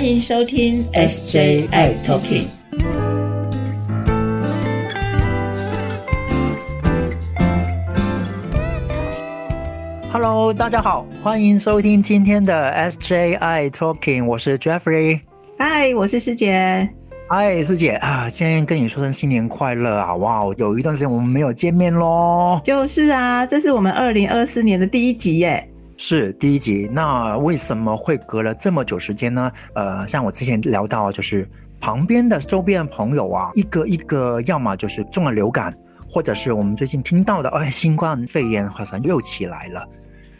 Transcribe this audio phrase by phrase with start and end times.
[0.00, 2.46] 欢迎收听 SJI Talking。
[10.10, 15.20] Hello，大家好，欢迎收听今天的 SJI Talking，我是 Jeffrey。
[15.58, 16.88] 嗨，我是师姐。
[17.28, 20.14] 嗨，师姐啊，先跟你说声新年快乐啊！
[20.14, 22.58] 哇，有一段时间我们没有见面喽。
[22.64, 25.68] 就是啊，这是我们二零二四年的第一集耶。
[26.02, 29.52] 是第一集，那为什么会隔了这么久时间呢？
[29.74, 31.46] 呃，像我之前聊到，就是
[31.78, 35.76] 旁边的周边朋友啊，一个一个，要么就是中了流感，
[36.08, 39.86] 或者是我们最近听到的，哎，新冠肺炎好像又起来了。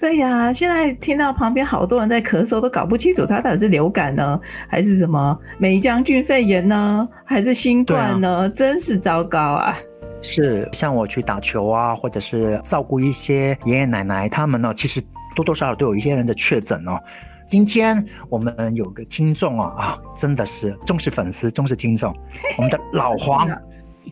[0.00, 8.48] 对呀，现在听到旁边好多人在咳嗽，都搞不清楚他到底是流感呢，还是什么梅将军肺炎呢，还是新冠呢？
[8.48, 9.76] 真是糟糕啊！
[10.22, 15.02] 是，像我去打球啊，或者是照顾一些爷爷奶奶，他们呢，其实。
[15.34, 16.98] 多多少少都有一些人的确诊哦。
[17.46, 22.14] 今天我们有个听众啊啊，真的是忠实粉丝、忠实听众，
[22.56, 23.48] 我们的老黄，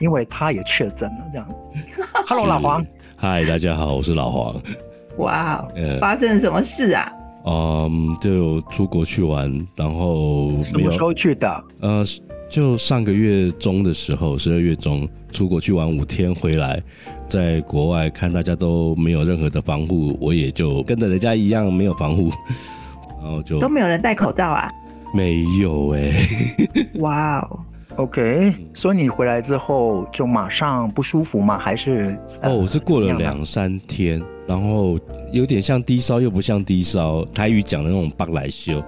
[0.00, 1.24] 因为他也确诊了。
[1.32, 1.48] 这样，
[2.26, 2.84] Hello，老黄，
[3.16, 4.60] 嗨，大家好，我是老黄。
[5.18, 5.66] 哇，
[6.00, 7.12] 发生了什么事啊？
[7.44, 11.64] 嗯，就出国去玩，然后什么时候去的？
[11.80, 12.04] 呃，
[12.50, 16.82] 就上个月中的时候，十二月中出国去玩五天回来。
[17.28, 22.32] 在国外看大家都没有任何的防护，我也就跟着人家一样没有防护，
[23.20, 24.72] 然后就都没有人戴口罩啊？
[25.14, 26.10] 没有哎，
[27.00, 27.60] 哇哦
[27.96, 31.58] ，OK，所以你回来之后就马上不舒服吗？
[31.58, 34.98] 还是哦，我是过了两三天，然后
[35.30, 38.82] 有点像低烧又不像低烧，台语讲的那种八来修，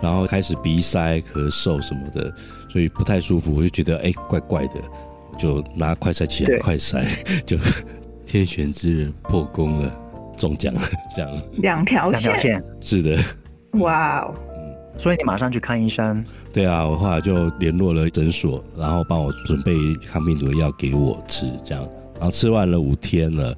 [0.00, 2.32] 然后开始鼻塞、咳嗽什么的，
[2.68, 4.80] 所以不太舒服，我就觉得哎，怪怪的。
[5.38, 7.04] 就拿快筛起来，快筛
[7.44, 7.56] 就
[8.24, 9.96] 天选之人破功了，
[10.36, 10.80] 中奖了，
[11.14, 11.30] 这样。
[11.58, 12.62] 两条两条线。
[12.80, 13.18] 是的，
[13.78, 16.24] 哇哦，嗯，所以你马上去看医生？
[16.52, 19.74] 对啊，我后来就联络了诊所，然后帮我准备
[20.06, 21.82] 抗病毒的药给我吃，这样，
[22.14, 23.56] 然后吃完了五天了，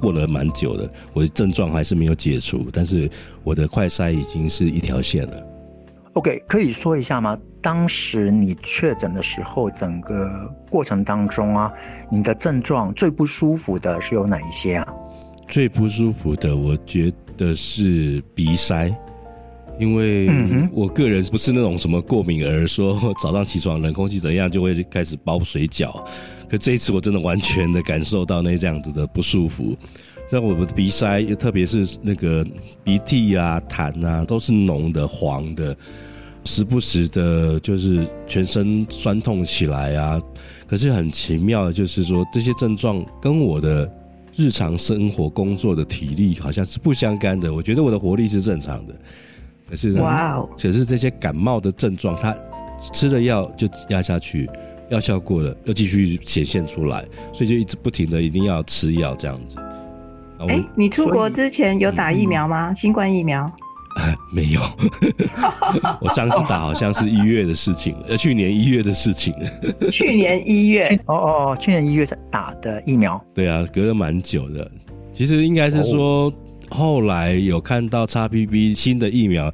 [0.00, 3.10] 过了蛮久的，我的症状还是没有解除，但是
[3.42, 5.46] 我的快筛已经是一条线了。
[6.14, 7.38] OK，可以说一下吗？
[7.66, 11.72] 当时你确诊的时候，整个过程当中啊，
[12.08, 14.86] 你的症状最不舒服的是有哪一些啊？
[15.48, 18.88] 最不舒服的，我觉得是鼻塞，
[19.80, 20.30] 因为
[20.70, 25.92] 我个人不是那种什么过敏儿，说早上起床冷空气怎样就会开始包水饺。
[26.48, 29.76] 可这一次我真的完全的感受到那这样子的不舒服，
[30.28, 32.46] 在我的鼻塞，特别是那个
[32.84, 35.76] 鼻涕啊、痰啊，都是浓的、黄的。
[36.46, 40.22] 时不时的，就是全身酸痛起来啊。
[40.66, 43.92] 可是很奇妙的，就是说这些症状跟我的
[44.34, 47.52] 日常生活工作的体力好像是不相干的。
[47.52, 48.94] 我觉得我的活力是正常的，
[49.68, 52.34] 可是哇哦，可是这些感冒的症状，它
[52.92, 54.48] 吃了药就压下去，
[54.90, 59.58] 药效过了又继续显现出来，所以就一直不停的一定要吃药这样子。
[60.48, 62.74] 哎，你出国之前有打疫苗吗？
[62.74, 63.50] 新冠疫苗？
[64.32, 64.60] 没有，
[66.00, 69.34] 我上次打好像是一月的事情，呃，去年一月的事情。
[69.90, 73.22] 去年一月，哦哦，去年一月打的疫苗。
[73.34, 74.70] 对啊，隔了蛮久的。
[75.14, 76.32] 其实应该是说，
[76.68, 79.52] 后来有看到 XBB 新的疫苗，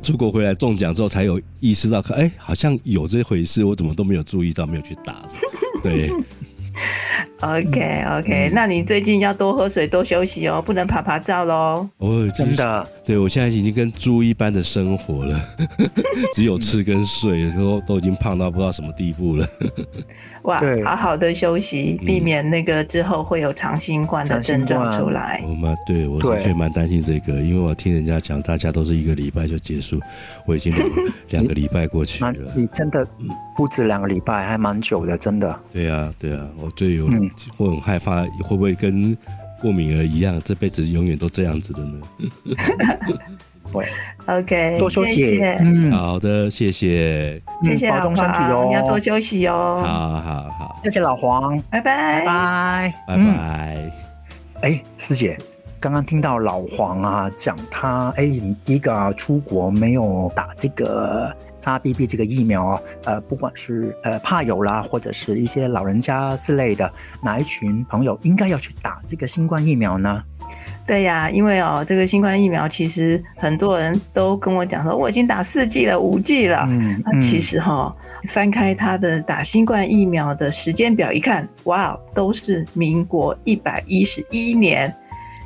[0.00, 5.22] 出国回来中奖之后，才有意识到，哎，好像有这回事，我怎么都没有注意到，没有去打。
[5.82, 6.10] 对。
[7.42, 11.88] OK OK，那你最近要多喝水，多休息哦，不能爬爬照喽。
[11.98, 15.40] 哦，真的，对我现在已经跟猪一般的生活了，
[16.34, 19.46] 只有吃跟睡，都都已经胖到不知道什么地步了。
[20.42, 25.42] 哇，好好的休息，避免那个之后会有长新冠的症状出来。
[25.46, 30.00] 我蛮对我的确蛮担心这个，因为我听人家讲，大家都是一个礼拜就结束，
[30.46, 30.72] 我已经
[31.30, 32.32] 两个礼拜过去了。
[32.54, 33.06] 你真的
[33.56, 35.60] 不止两个礼拜，还蛮久的，真的。
[35.72, 37.08] 对啊，对啊，我最有
[37.56, 39.16] 会很害怕，会不会跟
[39.60, 42.00] 过敏儿一样，这辈子永远都这样子的呢？
[43.72, 43.86] 会
[44.26, 45.40] ，OK，多休息。
[45.60, 49.82] 嗯，好的，谢谢，谢谢保重身体哦，你要多休息哦。
[49.82, 53.92] 好好好，谢谢老黄，拜拜，拜拜，拜拜。
[54.60, 55.38] 哎，师姐，
[55.82, 58.22] 刚刚听到老黄啊讲他，哎，
[58.66, 66.88] 一个出国没有打这个 XBB 这个疫苗啊，呃，不管是呃怕有啦，或者是一些老人家之类的，
[67.20, 70.22] 哪一群朋友应该要去打这个新冠疫苗呢？
[70.86, 76.64] 对呀，因为哦，这个新冠疫苗其实很多人都跟我讲说，我已经打四剂了、五剂了。
[76.68, 77.92] 嗯，那其实哈，
[78.28, 84.94] 翻开他的打新冠疫苗的时间表一看，哇，都是民国一百一十一年。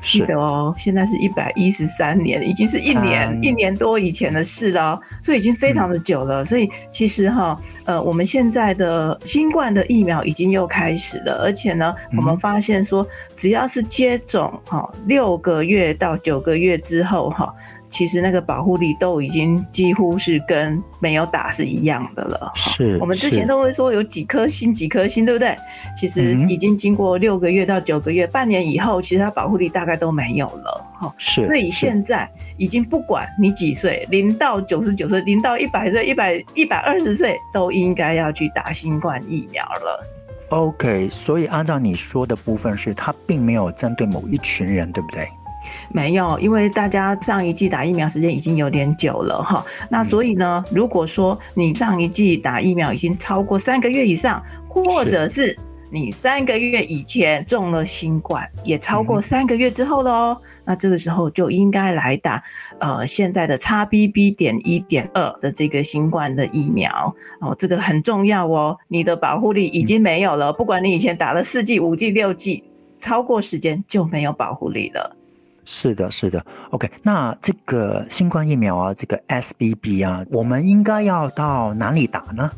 [0.02, 6.44] 记得哦，现在是一百一十三年，已经是一年一年多以前的事了，所以已经非常的久了。
[6.44, 13.06] 所以其实哈，呃，我们现在的新冠的疫苗已经又开始了，而且呢，我们发现说，
[13.36, 17.54] 只要是接种哈六个月到九个月之后哈。
[17.88, 22.52] 其实那个保护力都已经几乎是跟没有打是一样的了。
[22.54, 25.56] 是，我们之前都会说有几颗星几颗星，对不对？
[25.96, 30.86] 其实已经经过六个月到九个月、半年以后，其实它保护力大概都没有了。
[30.98, 31.46] 哈，是。
[31.46, 40.06] 所以现在已经不管你几岁，零到九十九岁，零到一百岁、一百一百二十岁，都应该要去打新冠疫苗了。
[40.50, 45.28] OK，所以按照你说的部分是，它并没有针对某一群人，对不对？
[45.90, 55.56] 没有，因为大家上一季打疫苗时间已经有点久了哈，那所以呢，如果说你上一季打疫苗已经超过三个月以上，或者是
[55.88, 62.42] 你三个月以前中了新冠，也超过三个月之后喽，那这个时候就应该来打
[62.80, 64.34] 呃现在的 XBB.
[64.36, 72.64] 点一点二的这个新冠的疫苗哦，这个很重要哦，你的保护力已经没有了，不管你以前打了四剂、五剂、六剂，
[72.98, 75.16] 超过时间就没有保护力了。
[75.66, 76.88] 是的，是的，OK。
[77.02, 82.50] 那这个新冠疫苗啊，这个 SBB 啊，我们应该要到哪里打呢？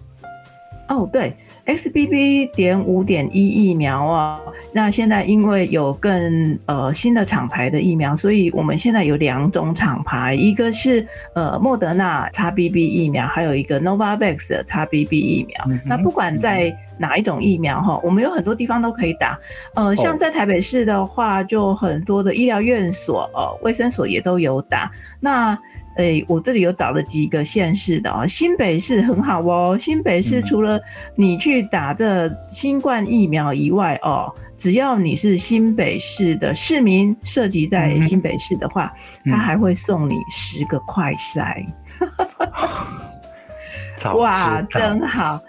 [0.89, 1.35] 哦，对
[1.67, 2.51] ，XBB.
[2.53, 4.41] 点五点一疫苗啊，
[4.73, 15.79] 那现在因为有更呃新的厂牌的疫苗，所以我们现在有两种厂牌，一个是呃莫德纳 XBB 疫苗，还有一个 Novavax 的 XBB 疫苗。
[15.85, 18.01] 那不管在哪一种疫苗哈？
[18.03, 19.39] 我们有很多地方都可以打，
[19.75, 24.91] 呃，像在台北市的话，就很多的医疗院所、呃，卫生所也都有打。
[25.21, 25.59] 那，
[25.97, 29.77] 诶，我这里有找了几个县市的啊，新北市很好哦。
[29.79, 30.81] 新北市除了
[31.17, 38.93] 你去打这新冠疫苗以外哦，只要你是新北市的市民，涉及在新北市的话，
[39.25, 41.65] 他还会送你十个快筛。
[44.17, 45.41] 哇，真好。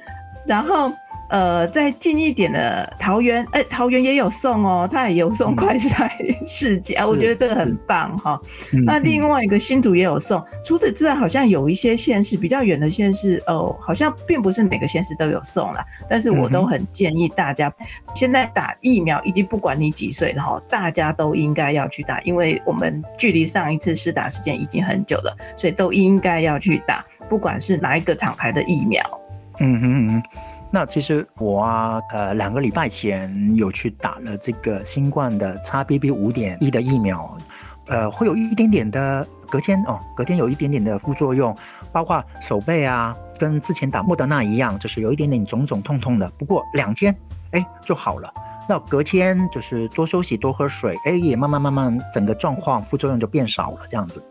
[0.45, 0.91] 然后。
[1.29, 6.09] 呃，再近一点的桃园，哎，桃园也有送哦，他也有送快筛
[6.47, 8.39] 试剂啊，我觉得这个很棒哈。
[8.83, 15.85] 那另外一个新竹也有送，除此之外，好像有一些县市比较远的县市，哦，好像并不是每个县市都有送啦。
[16.09, 17.71] 但是我都很建议大家，
[18.15, 28.99] 现在打疫苗，以及不管你几岁了哈，大家都应该要去打，因为我们距离上一次施打时间已经很久了，所以都应该要去打，不管是哪一个厂牌的疫苗。
[29.59, 30.23] 嗯哼嗯。
[30.71, 37.35] 那其实我啊，呃，两个礼拜前有去打了这个新冠的 XBB 五点一的疫苗，
[37.87, 41.55] 呃，会有一点点的隔天哦，隔天有一点点的副作用，
[41.91, 46.29] 包括手背啊，跟之前打莫德纳一样，就是有一点点肿肿痛痛的。
[46.37, 47.15] 不过两天，
[47.51, 48.31] 哎，就好了。
[48.67, 54.23] 那隔天就是多休息，多喝水，哎，也慢慢慢慢，整个状况副作用就变少了，这样子。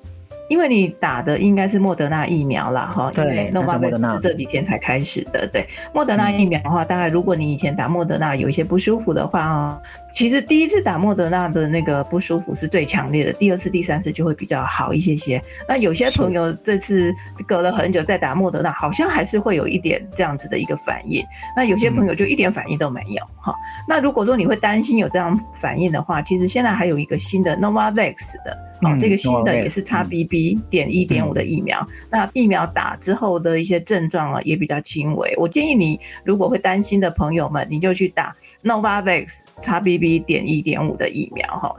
[0.48, 5.46] 因为你打的应该是莫德纳疫苗啦，哈，对，诺瓦贝是这几天才开始的。
[5.46, 9.80] 对，莫德纳疫苗的话，大概如果你以前打莫德纳有一些不舒服的话啊，
[10.10, 15.40] 其实第一次打莫德纳的那个不舒服是最强烈的，第二次、第三次就会比较好一些些。
[15.68, 17.14] 那有些朋友这次
[17.46, 21.22] 隔了很久再打莫德纳，好像还是会有一点这样子的一个反应。
[21.54, 23.54] 那有些朋友就一点反应都没有，哈。
[23.86, 28.67] 那如果说你会担心有这样反应的话，其实现在还有一个新的 Novavax 的。
[28.82, 30.60] 哦，这个新的也是 XBB.
[30.70, 35.34] 点一点五的疫苗，那疫苗打之后的一些症状啊也比较轻微。
[35.36, 39.28] 我建议你，如果会担心的朋友们，你就去打 Novavax
[39.62, 40.24] XBB.
[40.24, 41.74] 点一点五的疫苗哈。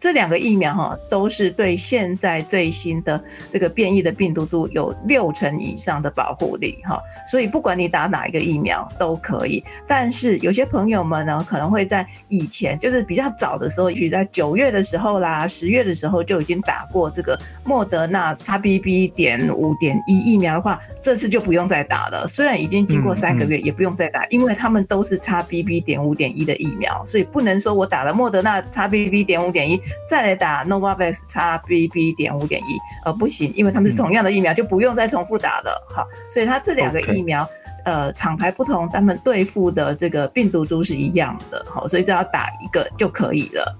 [0.00, 6.98] 这两个疫苗哈，都是对现在最新的这个变异的病毒株有六成以上的保护力哈，
[7.30, 9.62] 所以不管你打哪一个疫苗都可以。
[9.86, 19.12] 但是有些朋友们呢，可能会在以前就是比较早的时候，也许在九月的时候啦、十月的时候就已经打过这个莫德纳 XBB.
[19.12, 22.26] 点五点一疫苗的话，这次就不用再打了。
[22.26, 25.82] 虽然已经经过三个月，也不用再打，因为他们都是 XBB.
[25.82, 29.26] 点五点一的疫苗，所以不能说我打了莫德纳 XBB.
[29.26, 29.78] 点五点一。
[30.08, 32.10] 再来打 Novavax XBB.
[32.16, 35.86] 点五点一，呃，不行，因为他们是同样的疫苗，就不用再重复打了。
[35.94, 37.48] 好，所以它这两个疫苗，
[37.84, 41.64] 呃，厂牌不同，他们对付的这个病毒株是一样的。
[41.68, 43.78] 好，所以只要打一个就可以了。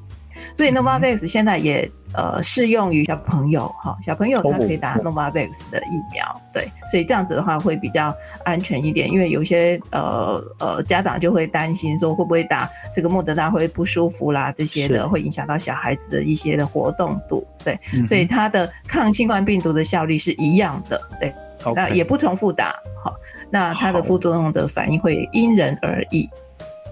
[0.56, 8.14] 所以 Novavax 现在也呃适用于小朋友哈，小朋友他可以打 Novavax 的疫苗，对，所以这样子的话会比较
[8.44, 21.32] 安全一点，因为有些呃呃家长就会担心说会不会打这个莫德纳会不舒服啦这些的，会影响到小孩子的一些的活动度，对，所以它的抗新冠病毒的效力是一样的，对，
[21.74, 23.14] 那也不重复打，好，
[23.50, 26.28] 那它的副作用的反应会因人而异，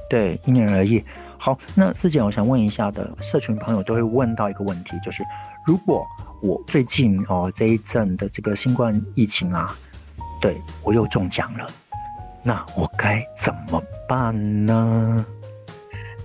[0.08, 1.04] 对，因人而异。
[1.38, 5.22] 好，那师姐，我想问一下的，社群朋友都会问到一个问题，就是
[5.64, 6.04] 如果
[6.42, 9.74] 我最近哦这一阵的这个新冠疫情啊，
[10.40, 11.66] 对我又中奖了，
[12.42, 15.24] 那我该怎么办呢？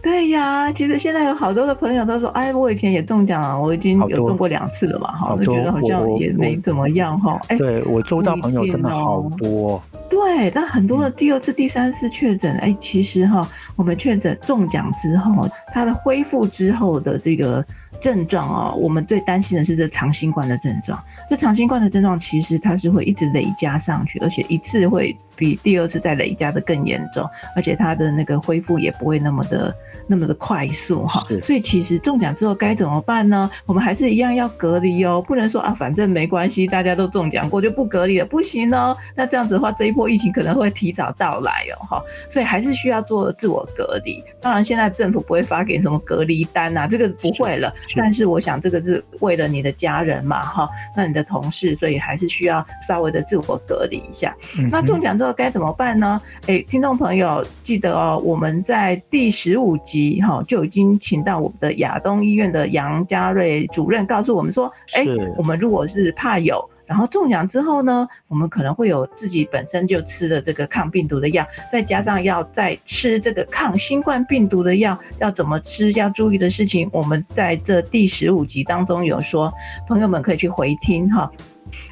[0.01, 7.39] 对呀，其实现在有好多的朋友都说，哎，我以前也中奖了，我已经有中过两次了嘛，哈，我觉得好像也没怎么样，哈。
[7.47, 9.81] 哎，对我周遭朋友真的好多。
[10.13, 17.65] 对，那很多的第二次、第三次确诊，哎，其实哈，我们确诊中奖之后，它的恢复之后的这个
[17.99, 21.03] 症状哦，我们最担心的是这长新冠的症状。
[21.27, 29.73] 这长新冠的症状其实它是会一直累加上去，而且一次会比第二次再累加的更严重，而且它的那个恢复也不会那么的。
[30.05, 33.49] 那么的快速哈，所以其实中奖之后该怎么办呢？
[33.65, 38.97] 我们还是一样要隔离哦，不能说啊，反正没关系，大家都中奖过就不隔离了，不行哦。
[39.15, 44.21] 那这样子的话，这一波疫情可能会提早到来哦，哈，所以还是需要做自我隔离。
[44.41, 47.73] 当然，现在政府不会发给什么隔离单啊，这个不会了。
[47.95, 54.35] 但是我想，这个是为了你的家人嘛，哈，那你的同事，所以还是需要稍微的自我隔离一下。
[54.69, 56.21] 那中奖之后该怎么办呢？
[56.47, 60.21] 哎，听众朋友记得哦，我们在第十五集。
[60.21, 65.05] 哈，就已经请到我们的亚东医院的杨家瑞主任告诉我们说，哎，
[65.37, 79.53] 我们如果是怕有，然后中奖之后呢，我们可能会有自己本身就吃的这个抗病毒的药，再加上要再吃这个抗新冠病毒的药，要怎么吃，要注意的事情，我们在这第十五集当中有说，
[79.87, 81.31] 朋友们可以去回听哈。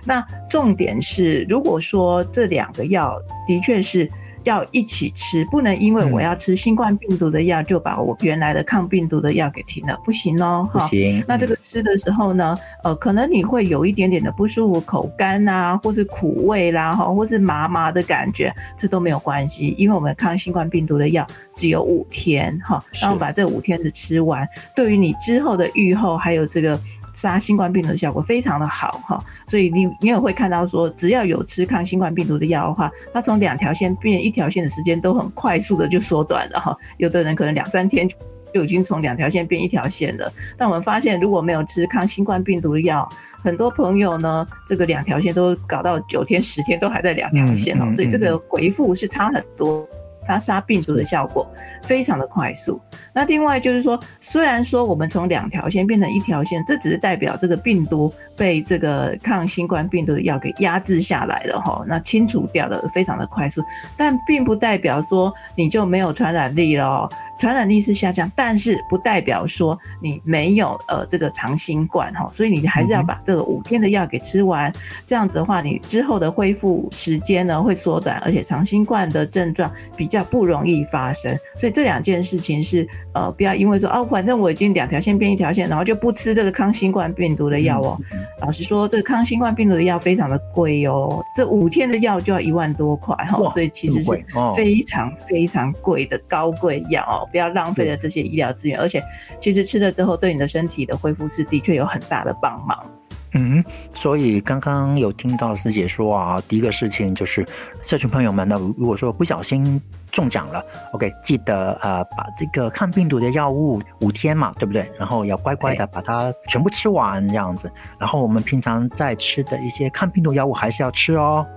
[0.06, 4.10] 那重点是，如果说这两个药的确是。
[4.44, 10.68] 要一起吃，不能因为我要吃新冠病毒的药，就把我原来的抗病毒的药给停了，不行哦。
[10.74, 11.24] 不行。
[11.28, 21.24] 那这个吃的时候呢，呃，可能你会有一点点的不舒服，口干啊，或是苦味啦，哈，或是麻麻的感觉，这都没有关系，因为我们抗新冠病毒的药
[21.56, 26.82] 只有五天，哈，然后把这五天的吃完，对于你之后的愈后还有这个。
[27.14, 36.76] 杀新冠病毒的效果非常的好哈，所以你你也会看到说，只要有吃抗新冠病毒的药的话，它从两条线变一条线的时间都很快速的就缩短了哈。
[36.98, 38.10] 有的人可能两三天
[38.54, 40.32] 就已经从两条线变一条线了。
[40.58, 43.08] 但我们发现，如果没有吃抗新冠病毒的药，
[43.44, 49.88] 很多朋友呢，这个两条线都搞到九天十天都还在两条线哦，所以这个回复是差很多。
[50.26, 51.48] 它杀病毒的效果
[51.84, 52.80] 非常的快速。
[53.14, 63.64] 那另外就是说，虽然说我们从两条线变成一条线，这只是代表这个病毒被这个抗新冠病毒的药给压制下来了哈，那清除掉了非常的快速，
[63.98, 67.10] 但并不代表说你就没有传染力了。
[67.40, 74.72] 传染力是下降，但是不代表说你没有呃这个长新冠哈，所以你还是要把这个五天的药给吃完，
[75.08, 81.38] 这样子的话，你之后的恢复时间呢会缩短，而且长新冠的症状比较不容易发生。
[81.58, 87.98] 所以这两件事情是呃不要因为说哦，反正我已经两条线变一条线，然后就不吃这个抗新冠病毒的药哦。
[88.42, 94.12] 老实说，这个抗新冠病毒的药非常的贵哦，这五天的药就要一万多块哈，所以其实是
[94.56, 97.28] 非常非常贵的高贵药哦。
[97.32, 99.02] 不要浪费了这些医疗资源，而且
[99.40, 102.86] 其实吃了之后，对你的身体的恢复是的确有很大的帮忙。
[103.34, 107.46] 嗯，所以刚刚有听到师姐说啊，第一个事情就是
[107.82, 110.62] 社群朋友们呢，如果说不小心中奖了
[110.92, 114.92] ，OK，记得呃把这个抗病毒的药物五天嘛，对不对？
[115.00, 117.72] 然后要乖乖的把它全部吃完这样子。
[117.98, 121.48] 然后我们平常在吃的一些抗病毒药物还是要吃哦。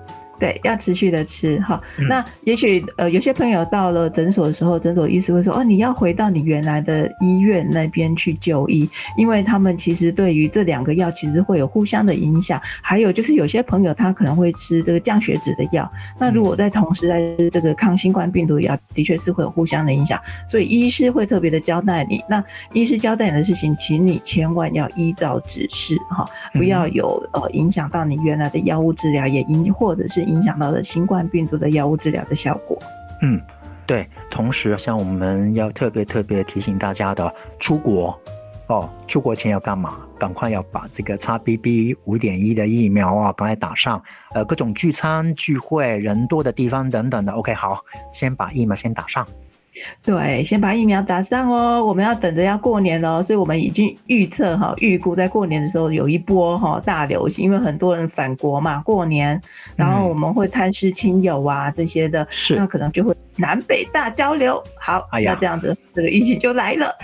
[0.44, 1.80] 对，要持续的吃哈。
[2.06, 8.86] 那也许呃，有些朋友到了诊所的时候，诊所医师会说：“哦，你要回到你原来的医院那边去就医，
[9.16, 12.60] 因为他们其实对于这两个药其实会有互相的影响。
[12.82, 20.20] 还有就是有些朋友他可能会吃这个降血脂的药，那如果在同时在吃这个抗新冠病毒药，的确是会有互相的影响。
[20.46, 22.22] 所以医师会特别的交代你。
[22.28, 30.33] 那医师交代你的事情，请你千万要依照指示哈，不要有呃影响到你原来的药物治疗，也影或者是。
[30.34, 32.78] 影响到了新冠病毒的药物治疗的效果。
[33.22, 33.40] 嗯，
[33.86, 34.06] 对。
[34.30, 38.18] 同时，像我们要特别特别提醒大家的，出国
[38.66, 39.96] 哦，出国前要干嘛？
[40.18, 44.02] 赶快要把这个 XBB 五点一的疫苗啊，赶快打上。
[44.34, 49.26] 呃，各种聚餐聚会、人多的地方等等的，OK，好，先把疫苗先打上。
[50.02, 51.84] 对，先把疫苗打上哦。
[51.84, 59.40] 我们要等着要过年了，所以我们已经预测哈，预估在过年的时候有一波哈大流行，因为很多人返国嘛，过年，
[59.76, 64.62] 然后我们会探视亲友啊这些的，是那可能就会南北大交流。
[64.78, 66.94] 好，那这样子这个疫情就来了。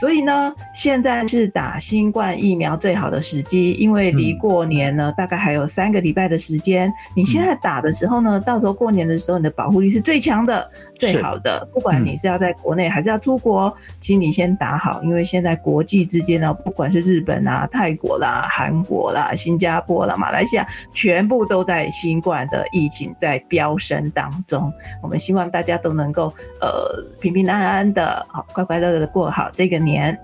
[0.00, 6.92] 所以呢，现在是打新冠疫苗最好的时机，因为离过年呢大概还有三个礼拜的时间。
[7.16, 11.66] 你现在打的时候呢，到时候过年的时候，你的保护力是最强的、最好的。
[11.72, 24.70] 不管你是要在国内还是要出国，请你先打好，因为现在国际之间呢，不管是日本啊、泰国啦、韩国啦、新加坡啦、马来西亚，全部都在新冠的疫情在飙升当中。
[25.02, 29.78] 我们希望大家都能够呃平平安安的，好快快乐乐的过好这个。
[29.78, 30.18] 年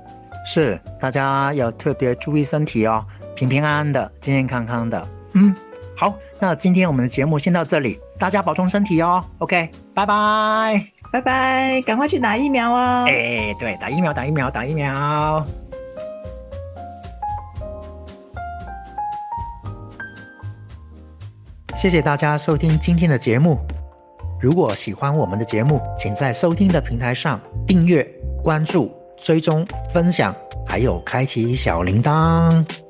[0.45, 5.09] 是，大家要特别注意身体哦，平平安安的，健健康康的。
[5.35, 5.55] 嗯，
[5.97, 6.13] 好，
[6.47, 9.25] 那今天我们的节目先到这里，大家保重身体哦。
[9.39, 13.07] OK，拜拜，拜拜，赶快去打疫苗哦。
[13.09, 15.47] 哎，对，打疫苗，打疫苗，打疫苗。
[21.75, 23.59] 谢谢大家收听今天的节目。
[24.39, 28.07] 如果喜欢我们的节目，请在收听的平台上订阅、
[28.43, 28.95] 关注。
[29.17, 30.35] 追踪、分享，
[30.67, 32.84] 还有开启小铃铛。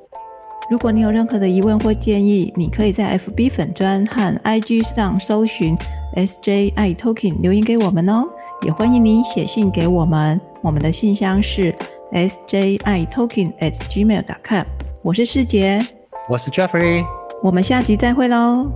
[0.67, 5.77] 如果你有任何的疑问或建议，你可以在 FB 粉专和 IG 上搜寻
[6.15, 8.23] SJI Talking 留言给我们哦。
[8.63, 11.75] 也欢迎你写信给我们，我们的信箱是
[12.11, 14.65] SJI Talking at gmail.com。
[15.03, 15.85] 我是世杰，
[16.27, 17.05] 我是 Jeffrey，
[17.43, 18.71] 我们下集再会喽。